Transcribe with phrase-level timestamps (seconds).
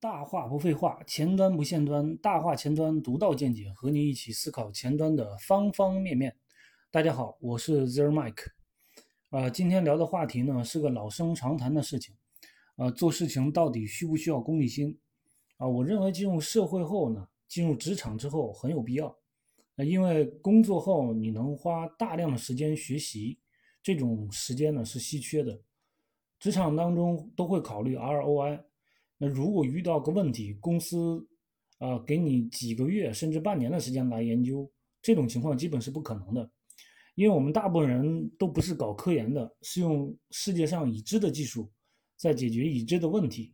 [0.00, 6.36] 大话不废话，前端不限端，大话前端独到见解，和你一起思考前端的方方面面。
[6.88, 8.46] 大家好，我是 Zero Mike。
[9.30, 12.14] 啊，今天聊的话题呢是个老生常谈的事情。
[12.76, 14.96] 啊，做事情到底需不需要功利心？
[15.56, 19.18] 啊，我认为进入社会后呢，进入职场之后很有必要。
[19.78, 23.36] 因为工作后你能花大量的时间学习，
[23.82, 25.60] 这种时间呢是稀缺的。
[26.38, 28.60] 职场当中都会考虑 ROI。
[29.18, 31.26] 那如果遇到个问题，公司
[31.78, 34.70] 啊给你几个月甚至半年的时间来研究，
[35.02, 36.50] 这种情况基本是不可能的，
[37.16, 41.68] 因为我们大部分人都不是搞科研的，是用世界上已知的技术
[42.16, 43.52] 在解决已知的问题，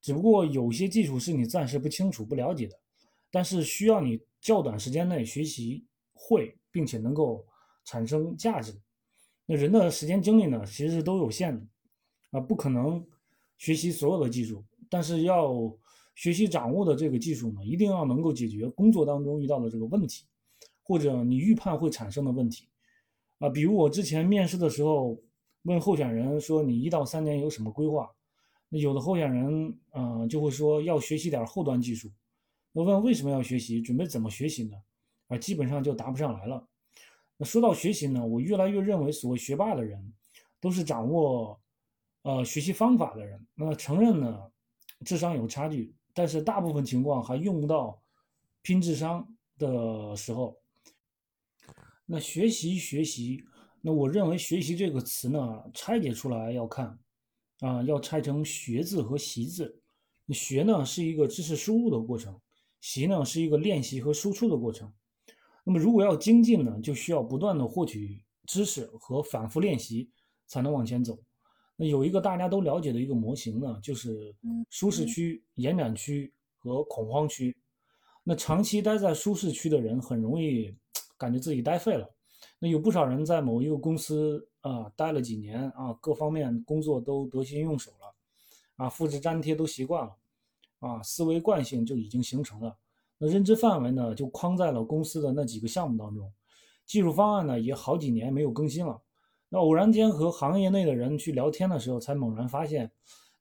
[0.00, 2.78] 只不过有些技术是你暂时不清楚、不了解的，
[3.30, 5.84] 但是需要你较短时间内学习
[6.14, 7.46] 会，并且能够
[7.84, 8.74] 产生价值。
[9.44, 11.66] 那人的时间精力呢，其实都有限的，
[12.30, 13.04] 啊，不可能
[13.58, 14.64] 学习所有的技术。
[14.92, 15.74] 但是要
[16.14, 20.26] 学习掌握的这个技术呢，一定要能够解决工作当中遇到的这个问题，
[20.82, 22.68] 或者你预判会产生的问题，
[23.38, 25.18] 啊，比如我之前面试的时候
[25.62, 28.06] 问候选人说你一到三年有什么规划，
[28.68, 32.12] 那有的候选人嗯就会说要学习点后端技术，
[32.74, 34.76] 我问为什么要学习，准备怎么学习呢？
[35.28, 36.68] 啊，基本上就答不上来了。
[37.38, 40.12] 那说到学习呢，我越来越认为所谓学霸的人
[40.60, 41.58] 都是掌握
[42.24, 44.51] 呃学习方法的人，那承认呢？
[45.04, 48.02] 智商有差距，但是大部分情况还用不到
[48.62, 49.26] 拼智商
[49.58, 50.56] 的时候。
[52.06, 53.42] 那学习学习，
[53.80, 56.98] 那我认为学习这个词呢，拆解出来要看
[57.60, 59.78] 啊，要拆成学字和习字。
[60.28, 62.40] 学呢是一个知识输入的过程，
[62.80, 64.90] 习呢是一个练习和输出的过程。
[65.64, 70.10] 那么如果要精进呢，就需要不断的获取知识和反复练习，
[70.46, 71.18] 才能往前走。
[71.76, 74.34] 那有一个大家都了解的一个模型呢，就是
[74.70, 77.56] 舒适区、延展区和恐慌区。
[78.24, 80.76] 那长期待在舒适区的人，很容易
[81.18, 82.08] 感觉自己待废了。
[82.58, 88.14] 那有不少人在某一个公司啊待了几年啊，各方面工作都得心应手了，
[88.76, 90.16] 啊，复制粘贴都习惯了，
[90.78, 92.76] 啊，思维惯性就已经形成了。
[93.18, 96.32] 那认知范围呢，就框在了公司的那几个项目当中，
[96.86, 99.00] 技术方案呢也好几年没有更新了。
[99.54, 102.90] 那偶然间和行业内的人去聊天的时候，才猛然发现，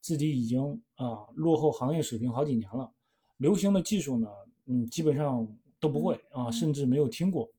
[0.02, 0.62] 自己已经
[0.96, 2.92] 啊落后行业水平好几年了。
[3.38, 4.28] 流行的技术呢，
[4.66, 5.48] 嗯，基本上
[5.80, 7.50] 都不会啊，甚至没有听过。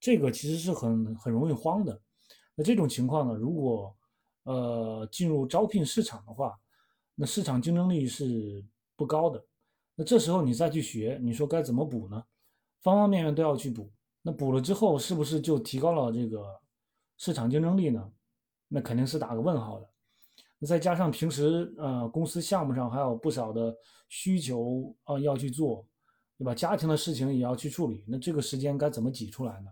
[0.00, 1.96] 这个其实是很很容易慌的。
[2.56, 3.96] 那这种情况呢，如果
[4.42, 6.52] 呃进入招聘市场的话，
[7.14, 8.64] 那市场竞争力是
[8.96, 9.40] 不高的。
[9.94, 12.20] 那这时候你再去学，你说该怎么补呢？
[12.82, 13.88] 方方面面都要去补。
[14.20, 16.44] 那补了之后，是不是就提高了这个？
[17.16, 18.10] 市场竞争力呢？
[18.68, 19.88] 那肯定是打个问号的。
[20.58, 23.76] 那再加上平时呃公司项目上还有不少的
[24.08, 25.86] 需求啊要去做，
[26.38, 26.54] 对吧？
[26.54, 29.70] 家庭的事情也要去处理，那这个时间该怎么挤出来呢？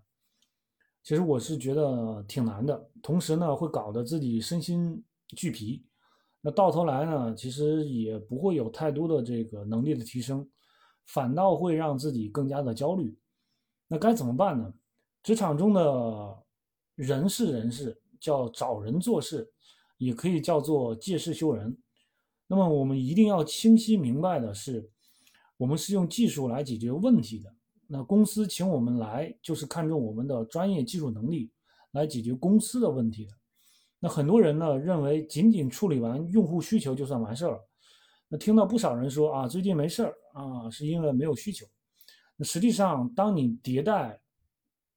[1.03, 2.91] 其实我是觉得挺难的。
[3.03, 5.03] 同时呢，会搞得自己身心
[5.37, 5.85] 俱疲。
[6.41, 10.49] 那到头来呢，其实也不会有太多的这个能力的提升，
[11.07, 13.19] 反倒会让自己更加的焦虑。
[13.89, 14.73] 那该怎么办呢？
[15.25, 16.43] 职场中的。
[16.95, 19.51] 人事人事叫找人做事，
[19.99, 21.77] 也可以叫做借势修人。
[22.47, 24.91] 那么我们一定要清晰明白的是，
[25.57, 27.55] 我们是用技术来解决问题的。
[27.87, 31.51] 那公司请我们来，就是看中我们的专业技术能力
[31.93, 33.33] 来解决公司的问题的。
[33.99, 37.69] 那很多人呢认为，仅仅处理完用户需求就算完事儿了。
[38.29, 41.67] 那听到不少人说啊，最近没事儿啊，是因为没有需求。
[42.37, 44.22] 那实际上，当你迭代。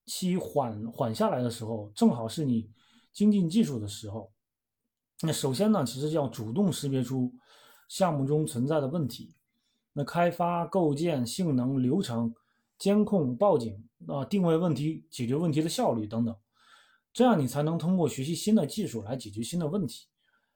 [0.06, 2.70] 期缓缓下来的时候，正好是你
[3.12, 4.32] 精进技术的时候。
[5.22, 7.34] 那首先呢，其实要主动识别出
[7.88, 9.34] 项目中存在的问题。
[9.94, 12.36] 那开发、构建、性能、流程、
[12.78, 16.36] 监控、报警啊、定位问题、解决问题的效率等等，
[17.14, 20.08] 这样你才能通过学习新的技术来解决新的问题。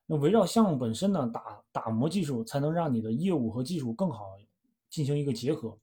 [0.06, 4.25] 那围绕项目本身呢，打打磨技术，才能让你的业务和技术更好
[4.90, 5.80] 进行一个结合。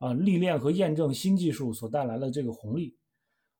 [0.00, 2.96] 啊，历练和验证新技术所带来的这个红利，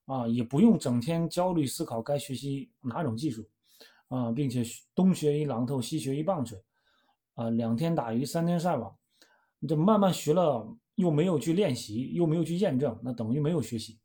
[0.07, 3.47] 啊，也不用整天焦虑思考该学习哪种技术，
[4.09, 4.63] 啊，并且
[4.95, 6.57] 东学一榔头，西学一棒槌，
[7.35, 8.97] 啊，两天打鱼三天晒网，
[9.59, 13.99] 你这慢慢学了，又没有去练习，又没有去验证，那等于没有学习，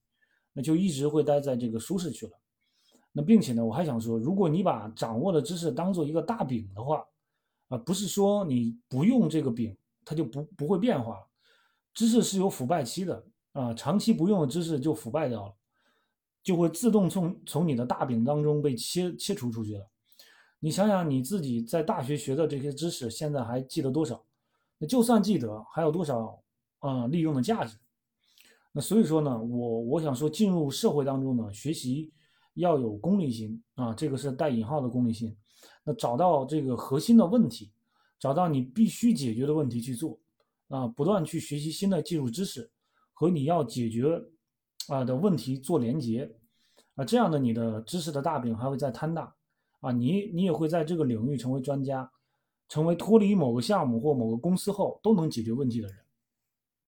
[0.51, 2.33] 那就一直会待在这个舒适区了。
[3.13, 7.01] 那并且呢，我还想说，如果你把掌握的知识当做一个大饼的话，
[7.69, 9.73] 啊，不是说你不用这个饼，
[10.03, 11.27] 它就不不会变化了。
[11.95, 15.55] 知识是有腐败期的啊，长期不用的知识就腐败掉了，
[16.43, 19.89] 就会自动从从你的大饼当中被切切除出去了。
[20.59, 24.23] 你想想你自己在大学学的这些知识，现在还记得多少？
[24.77, 26.43] 那就算记得，还有多少
[26.79, 27.77] 啊利用的价值？
[28.73, 32.11] 那所以说呢，我我想说，进入社会当中呢，学习
[32.55, 35.33] 要有功利心啊，这个是带引号的功利心。
[35.85, 37.71] 那找到这个核心的问题，
[38.19, 40.19] 找到你必须解决的问题去做
[40.67, 42.69] 啊，不断去学习新的技术知识
[43.13, 44.21] 和你要解决
[44.87, 46.35] 啊的问题做连接
[46.95, 49.35] 啊，这样的你的知识的大饼还会再摊大
[49.81, 52.11] 啊，你你也会在这个领域成为专家。
[52.67, 55.97] 成为脱离某个项目或某个公司后都能解决问题的人。